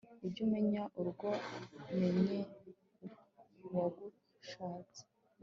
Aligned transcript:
ujye 0.25 0.41
umenya 0.47 0.81
urugo, 0.99 1.29
menye 1.97 2.39
uwagushatse 3.65 5.01